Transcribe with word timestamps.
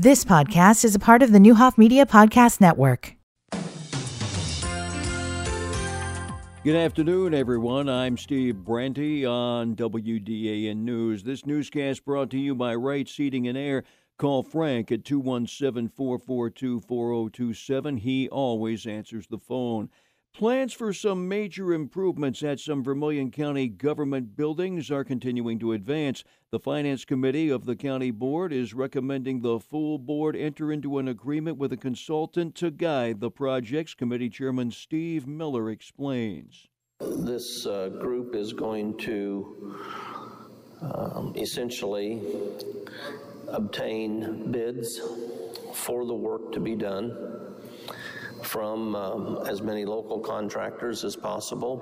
This 0.00 0.24
podcast 0.24 0.84
is 0.84 0.94
a 0.94 1.00
part 1.00 1.24
of 1.24 1.32
the 1.32 1.40
Neuhoff 1.40 1.76
Media 1.76 2.06
Podcast 2.06 2.60
Network. 2.60 3.16
Good 6.62 6.76
afternoon, 6.76 7.34
everyone. 7.34 7.88
I'm 7.88 8.16
Steve 8.16 8.58
Brandy 8.58 9.26
on 9.26 9.74
WDAN 9.74 10.76
News. 10.76 11.24
This 11.24 11.44
newscast 11.44 12.04
brought 12.04 12.30
to 12.30 12.38
you 12.38 12.54
by 12.54 12.76
Right 12.76 13.08
Seating 13.08 13.48
and 13.48 13.58
Air. 13.58 13.82
Call 14.18 14.44
Frank 14.44 14.92
at 14.92 15.04
217 15.04 15.88
442 15.88 16.78
4027. 16.78 17.96
He 17.96 18.28
always 18.28 18.86
answers 18.86 19.26
the 19.26 19.38
phone. 19.38 19.90
Plans 20.38 20.72
for 20.72 20.92
some 20.92 21.26
major 21.26 21.72
improvements 21.72 22.44
at 22.44 22.60
some 22.60 22.84
Vermilion 22.84 23.32
County 23.32 23.66
government 23.66 24.36
buildings 24.36 24.88
are 24.88 25.02
continuing 25.02 25.58
to 25.58 25.72
advance. 25.72 26.22
The 26.52 26.60
Finance 26.60 27.04
Committee 27.04 27.48
of 27.48 27.64
the 27.64 27.74
County 27.74 28.12
Board 28.12 28.52
is 28.52 28.72
recommending 28.72 29.40
the 29.40 29.58
full 29.58 29.98
board 29.98 30.36
enter 30.36 30.70
into 30.70 30.98
an 30.98 31.08
agreement 31.08 31.56
with 31.56 31.72
a 31.72 31.76
consultant 31.76 32.54
to 32.54 32.70
guide 32.70 33.18
the 33.18 33.32
projects. 33.32 33.94
Committee 33.94 34.30
Chairman 34.30 34.70
Steve 34.70 35.26
Miller 35.26 35.70
explains. 35.70 36.68
This 37.00 37.66
uh, 37.66 37.88
group 37.88 38.36
is 38.36 38.52
going 38.52 38.96
to 38.98 39.76
um, 40.80 41.32
essentially 41.36 42.22
obtain 43.48 44.52
bids 44.52 45.00
for 45.74 46.06
the 46.06 46.14
work 46.14 46.52
to 46.52 46.60
be 46.60 46.76
done 46.76 47.37
from 48.48 48.96
um, 48.96 49.38
as 49.46 49.60
many 49.60 49.84
local 49.84 50.18
contractors 50.18 51.04
as 51.04 51.14
possible, 51.14 51.76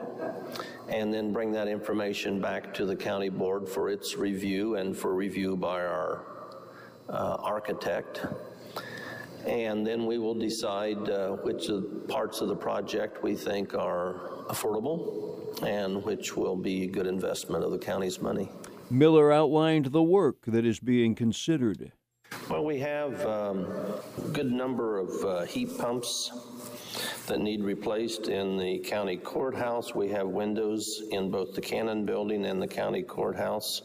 and 0.88 1.15
then 1.15 1.33
bring 1.33 1.52
that 1.52 1.69
information 1.69 2.41
back 2.41 2.74
to 2.74 2.84
the 2.84 2.97
county 2.97 3.29
board 3.29 3.69
for 3.69 3.88
its 3.88 4.16
review 4.16 4.74
and 4.74 4.97
for 4.97 5.15
review 5.15 5.57
by 5.57 5.80
our 5.84 6.27
uh, 7.09 7.37
architect. 7.41 8.27
And 9.47 9.87
then 9.87 10.07
we 10.07 10.19
will 10.19 10.34
decide 10.34 11.09
uh, 11.09 11.37
which 11.37 11.71
parts 12.09 12.40
of 12.40 12.49
the 12.49 12.57
project 12.57 13.23
we 13.23 13.37
think 13.37 13.74
are 13.74 14.45
affordable 14.49 15.62
and 15.62 16.02
which 16.02 16.37
will 16.37 16.57
be 16.57 16.83
a 16.83 16.87
good 16.88 17.07
investment 17.07 17.62
of 17.62 17.71
the 17.71 17.79
county's 17.79 18.21
money. 18.21 18.51
Miller 18.90 19.33
outlined 19.33 19.87
the 19.87 20.02
work 20.02 20.38
that 20.46 20.66
is 20.66 20.80
being 20.80 21.15
considered. 21.15 21.93
Well, 22.49 22.65
we 22.65 22.79
have 22.79 23.27
um, 23.27 23.66
a 24.19 24.29
good 24.29 24.52
number 24.52 24.99
of 24.99 25.25
uh, 25.25 25.43
heat 25.47 25.77
pumps 25.79 26.30
that 27.27 27.41
need 27.41 27.65
replaced 27.65 28.29
in 28.29 28.57
the 28.57 28.79
county 28.79 29.16
courthouse. 29.16 29.97
We 29.97 30.11
have 30.11 30.29
windows 30.29 31.02
in 31.11 31.33
both 31.33 31.57
the 31.57 31.61
Cannon 31.61 32.07
building 32.07 32.47
and 32.47 32.63
the 32.63 32.69
county 32.69 33.02
courthouse. 33.02 33.83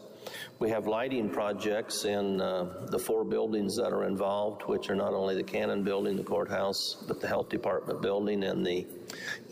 We 0.60 0.70
have 0.70 0.86
lighting 0.86 1.28
projects 1.28 2.04
in 2.04 2.40
uh, 2.40 2.86
the 2.88 3.00
four 3.00 3.24
buildings 3.24 3.74
that 3.78 3.92
are 3.92 4.04
involved, 4.04 4.62
which 4.62 4.88
are 4.90 4.94
not 4.94 5.12
only 5.12 5.34
the 5.34 5.42
Cannon 5.42 5.82
building, 5.82 6.16
the 6.16 6.22
courthouse, 6.22 7.04
but 7.08 7.20
the 7.20 7.26
health 7.26 7.48
department 7.48 8.00
building 8.00 8.44
and 8.44 8.64
the 8.64 8.86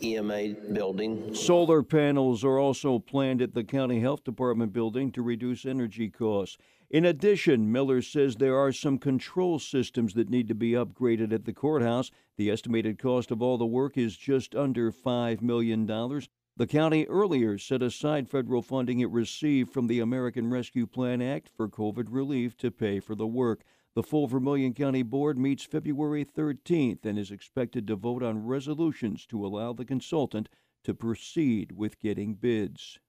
EMA 0.01 0.53
building. 0.71 1.35
Solar 1.35 1.83
panels 1.83 2.45
are 2.45 2.59
also 2.59 2.97
planned 2.97 3.41
at 3.41 3.53
the 3.53 3.65
county 3.65 3.99
health 3.99 4.23
department 4.23 4.71
building 4.71 5.11
to 5.11 5.21
reduce 5.21 5.65
energy 5.65 6.07
costs. 6.07 6.57
In 6.91 7.05
addition, 7.05 7.71
Miller 7.71 8.01
says 8.01 8.35
there 8.35 8.57
are 8.57 8.73
some 8.73 8.97
control 8.97 9.59
systems 9.59 10.13
that 10.15 10.29
need 10.29 10.49
to 10.49 10.53
be 10.53 10.71
upgraded 10.71 11.31
at 11.31 11.45
the 11.45 11.53
courthouse. 11.53 12.11
The 12.35 12.51
estimated 12.51 12.99
cost 12.99 13.31
of 13.31 13.41
all 13.41 13.57
the 13.57 13.65
work 13.65 13.97
is 13.97 14.17
just 14.17 14.53
under 14.55 14.91
$5 14.91 15.41
million. 15.41 15.85
The 15.85 16.67
county 16.67 17.07
earlier 17.07 17.57
set 17.57 17.81
aside 17.81 18.27
federal 18.27 18.61
funding 18.61 18.99
it 18.99 19.09
received 19.09 19.71
from 19.71 19.87
the 19.87 20.01
American 20.01 20.49
Rescue 20.49 20.85
Plan 20.85 21.21
Act 21.21 21.49
for 21.55 21.69
COVID 21.69 22.07
relief 22.09 22.57
to 22.57 22.69
pay 22.69 22.99
for 22.99 23.15
the 23.15 23.25
work. 23.25 23.63
The 23.95 24.03
full 24.03 24.27
Vermilion 24.27 24.73
County 24.73 25.01
Board 25.01 25.37
meets 25.37 25.63
February 25.63 26.25
13th 26.25 27.05
and 27.05 27.17
is 27.17 27.31
expected 27.31 27.87
to 27.87 27.95
vote 27.95 28.21
on 28.21 28.45
resolutions 28.45 29.25
to 29.27 29.45
allow 29.45 29.71
the 29.71 29.85
consultant 29.85 30.49
to 30.83 30.93
proceed 30.93 31.71
with 31.71 32.01
getting 32.01 32.33
bids. 32.33 32.99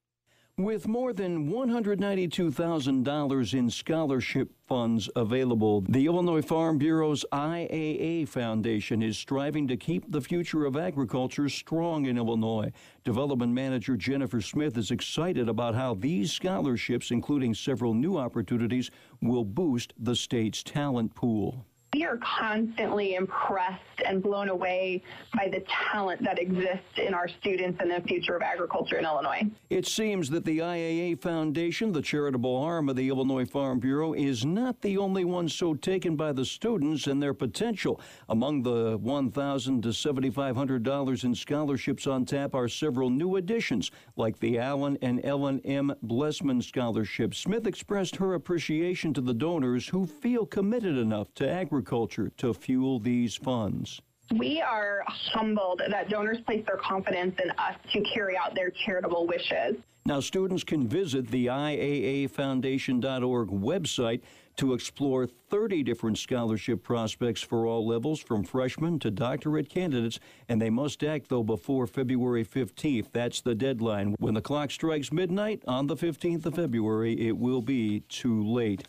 With 0.58 0.86
more 0.86 1.14
than 1.14 1.50
$192,000 1.50 3.54
in 3.54 3.70
scholarship 3.70 4.52
funds 4.68 5.08
available, 5.16 5.80
the 5.88 6.04
Illinois 6.04 6.42
Farm 6.42 6.76
Bureau's 6.76 7.24
IAA 7.32 8.28
Foundation 8.28 9.02
is 9.02 9.16
striving 9.16 9.66
to 9.68 9.78
keep 9.78 10.12
the 10.12 10.20
future 10.20 10.66
of 10.66 10.76
agriculture 10.76 11.48
strong 11.48 12.04
in 12.04 12.18
Illinois. 12.18 12.70
Development 13.02 13.50
Manager 13.50 13.96
Jennifer 13.96 14.42
Smith 14.42 14.76
is 14.76 14.90
excited 14.90 15.48
about 15.48 15.74
how 15.74 15.94
these 15.94 16.30
scholarships, 16.30 17.10
including 17.10 17.54
several 17.54 17.94
new 17.94 18.18
opportunities, 18.18 18.90
will 19.22 19.46
boost 19.46 19.94
the 19.98 20.14
state's 20.14 20.62
talent 20.62 21.14
pool. 21.14 21.64
We 21.94 22.04
are 22.04 22.18
constantly 22.38 23.16
impressed 23.16 23.82
and 24.06 24.22
blown 24.22 24.48
away 24.48 25.02
by 25.36 25.48
the 25.48 25.62
talent 25.92 26.24
that 26.24 26.38
exists 26.38 26.96
in 26.96 27.12
our 27.12 27.28
students 27.28 27.78
and 27.82 27.90
the 27.90 28.00
future 28.08 28.34
of 28.34 28.40
agriculture 28.40 28.96
in 28.96 29.04
Illinois. 29.04 29.42
It 29.68 29.86
seems 29.86 30.30
that 30.30 30.46
the 30.46 30.60
IAA 30.60 31.20
Foundation, 31.20 31.92
the 31.92 32.00
charitable 32.00 32.56
arm 32.56 32.88
of 32.88 32.96
the 32.96 33.10
Illinois 33.10 33.44
Farm 33.44 33.78
Bureau, 33.78 34.14
is 34.14 34.42
not 34.42 34.80
the 34.80 34.96
only 34.96 35.26
one 35.26 35.50
so 35.50 35.74
taken 35.74 36.16
by 36.16 36.32
the 36.32 36.46
students 36.46 37.06
and 37.08 37.22
their 37.22 37.34
potential. 37.34 38.00
Among 38.30 38.62
the 38.62 38.96
1,000 38.96 39.82
to 39.82 39.88
$7,500 39.90 41.24
in 41.24 41.34
scholarships 41.34 42.06
on 42.06 42.24
tap 42.24 42.54
are 42.54 42.68
several 42.68 43.10
new 43.10 43.36
additions, 43.36 43.90
like 44.16 44.38
the 44.38 44.58
Allen 44.58 44.96
and 45.02 45.22
Ellen 45.24 45.60
M. 45.66 45.94
Blessman 46.02 46.62
Scholarship. 46.62 47.34
Smith 47.34 47.66
expressed 47.66 48.16
her 48.16 48.32
appreciation 48.32 49.12
to 49.12 49.20
the 49.20 49.34
donors 49.34 49.88
who 49.88 50.06
feel 50.06 50.46
committed 50.46 50.96
enough 50.96 51.28
to 51.34 51.46
agriculture 51.46 51.81
agriculture 51.82 52.30
to 52.36 52.54
fuel 52.54 53.00
these 53.00 53.34
funds. 53.34 54.00
We 54.38 54.62
are 54.62 55.02
humbled 55.06 55.82
that 55.90 56.08
donors 56.08 56.38
place 56.46 56.64
their 56.66 56.76
confidence 56.76 57.34
in 57.42 57.50
us 57.50 57.74
to 57.92 58.00
carry 58.14 58.36
out 58.36 58.54
their 58.54 58.70
charitable 58.86 59.26
wishes. 59.26 59.76
Now, 60.06 60.20
students 60.20 60.64
can 60.64 60.88
visit 60.88 61.28
the 61.28 61.46
IAAFoundation.org 61.46 63.48
website 63.48 64.20
to 64.56 64.74
explore 64.74 65.26
30 65.26 65.82
different 65.82 66.18
scholarship 66.18 66.82
prospects 66.82 67.42
for 67.42 67.66
all 67.66 67.86
levels, 67.86 68.20
from 68.20 68.44
freshmen 68.44 68.98
to 69.00 69.10
doctorate 69.10 69.68
candidates, 69.68 70.18
and 70.48 70.60
they 70.60 70.70
must 70.70 71.02
act, 71.02 71.28
though, 71.28 71.44
before 71.44 71.86
February 71.86 72.44
15th. 72.44 73.06
That's 73.12 73.40
the 73.40 73.54
deadline. 73.54 74.14
When 74.18 74.34
the 74.34 74.40
clock 74.40 74.70
strikes 74.70 75.12
midnight 75.12 75.62
on 75.66 75.86
the 75.86 75.96
15th 75.96 76.46
of 76.46 76.54
February, 76.54 77.28
it 77.28 77.36
will 77.36 77.62
be 77.62 78.00
too 78.08 78.44
late. 78.44 78.84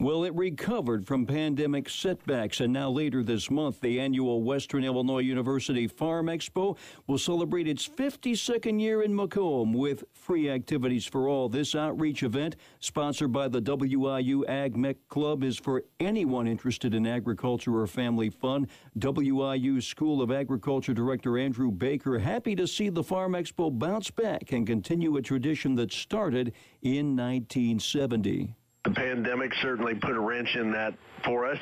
Well, 0.00 0.24
it 0.24 0.34
recovered 0.34 1.06
from 1.06 1.26
pandemic 1.26 1.90
setbacks, 1.90 2.60
and 2.60 2.72
now 2.72 2.88
later 2.88 3.22
this 3.22 3.50
month, 3.50 3.82
the 3.82 4.00
annual 4.00 4.42
Western 4.42 4.82
Illinois 4.82 5.18
University 5.18 5.86
Farm 5.86 6.28
Expo 6.28 6.78
will 7.06 7.18
celebrate 7.18 7.68
its 7.68 7.86
52nd 7.86 8.80
year 8.80 9.02
in 9.02 9.14
Macomb 9.14 9.74
with 9.74 10.04
free 10.14 10.48
activities 10.48 11.04
for 11.04 11.28
all. 11.28 11.50
This 11.50 11.74
outreach 11.74 12.22
event, 12.22 12.56
sponsored 12.78 13.30
by 13.30 13.48
the 13.48 13.60
WIU 13.60 14.48
Ag 14.48 14.74
Mech 14.74 14.96
Club, 15.10 15.44
is 15.44 15.58
for 15.58 15.84
anyone 16.00 16.48
interested 16.48 16.94
in 16.94 17.06
agriculture 17.06 17.76
or 17.76 17.86
family 17.86 18.30
fun. 18.30 18.68
WIU 18.98 19.82
School 19.82 20.22
of 20.22 20.30
Agriculture 20.32 20.94
Director 20.94 21.36
Andrew 21.36 21.70
Baker 21.70 22.18
happy 22.18 22.56
to 22.56 22.66
see 22.66 22.88
the 22.88 23.04
Farm 23.04 23.34
Expo 23.34 23.70
bounce 23.78 24.10
back 24.10 24.52
and 24.52 24.66
continue 24.66 25.18
a 25.18 25.20
tradition 25.20 25.74
that 25.74 25.92
started 25.92 26.54
in 26.80 27.14
1970. 27.14 28.54
The 28.84 28.92
pandemic 28.92 29.52
certainly 29.60 29.94
put 29.94 30.16
a 30.16 30.20
wrench 30.20 30.56
in 30.56 30.72
that 30.72 30.94
for 31.22 31.44
us 31.44 31.58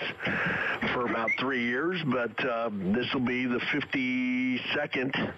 for 0.93 1.07
about 1.07 1.31
three 1.41 1.65
years, 1.65 2.01
but 2.07 2.45
uh, 2.45 2.71
this 2.73 3.13
will 3.13 3.27
be 3.27 3.45
the 3.45 3.59
52nd 3.59 5.35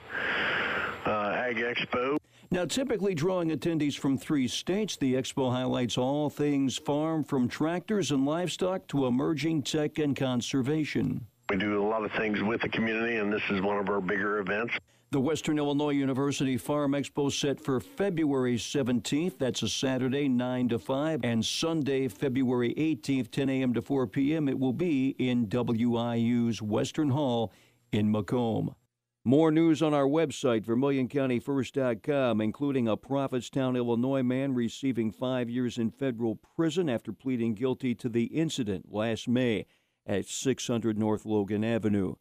uh, 1.06 1.10
Ag 1.10 1.56
Expo. 1.56 2.18
Now, 2.50 2.66
typically 2.66 3.14
drawing 3.14 3.48
attendees 3.48 3.98
from 3.98 4.18
three 4.18 4.46
states, 4.46 4.98
the 4.98 5.14
expo 5.14 5.50
highlights 5.50 5.96
all 5.96 6.28
things 6.28 6.76
farm 6.76 7.24
from 7.24 7.48
tractors 7.48 8.10
and 8.10 8.26
livestock 8.26 8.86
to 8.88 9.06
emerging 9.06 9.62
tech 9.62 9.98
and 9.98 10.14
conservation. 10.14 11.24
We 11.48 11.56
do 11.56 11.82
a 11.82 11.86
lot 11.86 12.04
of 12.04 12.12
things 12.12 12.42
with 12.42 12.60
the 12.60 12.68
community, 12.68 13.16
and 13.16 13.32
this 13.32 13.42
is 13.50 13.62
one 13.62 13.78
of 13.78 13.88
our 13.88 14.02
bigger 14.02 14.40
events. 14.40 14.74
The 15.12 15.20
Western 15.20 15.58
Illinois 15.58 15.90
University 15.90 16.56
Farm 16.56 16.92
Expo 16.92 17.32
set 17.32 17.58
for 17.58 17.80
February 17.80 18.56
17th. 18.56 19.38
That's 19.38 19.60
a 19.60 19.68
Saturday, 19.68 20.28
9 20.28 20.68
to 20.68 20.78
5, 20.78 21.24
and 21.24 21.44
Sunday, 21.44 22.06
February 22.06 22.72
18th, 22.76 23.32
10 23.32 23.48
a.m. 23.48 23.74
to 23.74 23.82
4 23.82 24.06
p.m. 24.06 24.48
It 24.48 24.60
will 24.60 24.72
be 24.72 25.16
in 25.18 25.48
WIU's 25.48 26.62
Western 26.62 27.10
Hall 27.10 27.52
in 27.90 28.12
Macomb. 28.12 28.76
More 29.24 29.50
news 29.50 29.82
on 29.82 29.92
our 29.94 30.06
website, 30.06 30.64
VermilionCountyFirst.com, 30.64 32.40
including 32.40 32.86
a 32.86 32.96
Prophetstown, 32.96 33.76
Illinois 33.76 34.22
man 34.22 34.54
receiving 34.54 35.10
five 35.10 35.50
years 35.50 35.76
in 35.76 35.90
federal 35.90 36.36
prison 36.36 36.88
after 36.88 37.12
pleading 37.12 37.54
guilty 37.54 37.96
to 37.96 38.08
the 38.08 38.26
incident 38.26 38.92
last 38.92 39.26
May 39.26 39.66
at 40.06 40.26
600 40.26 40.96
North 40.96 41.26
Logan 41.26 41.64
Avenue. 41.64 42.14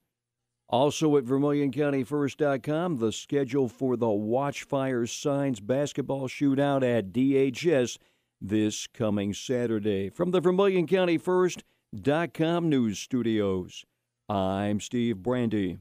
Also 0.70 1.18
at 1.18 1.26
VermilionCountyFirst.com, 1.26 2.98
the 2.98 3.12
schedule 3.12 3.68
for 3.68 3.98
the 3.98 4.06
Watchfire 4.06 5.10
Signs 5.10 5.60
basketball 5.60 6.28
shootout 6.28 6.84
at 6.84 7.12
DHS 7.12 7.98
this 8.40 8.88
coming 8.88 9.34
Saturday. 9.34 10.10
From 10.10 10.32
the 10.32 10.40
Vermilion 10.40 10.86
County 10.86 11.18
First, 11.18 11.64
news 11.94 13.00
studios. 13.00 13.84
I'm 14.30 14.80
Steve 14.80 15.24
Brandy. 15.24 15.80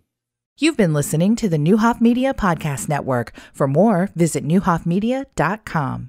You've 0.58 0.76
been 0.76 0.94
listening 0.94 1.36
to 1.36 1.48
the 1.48 1.58
Neuhoff 1.58 2.00
Media 2.00 2.32
Podcast 2.34 2.88
Network. 2.88 3.32
For 3.52 3.68
more, 3.68 4.10
visit 4.16 4.44
neuhoffmedia.com. 4.44 6.06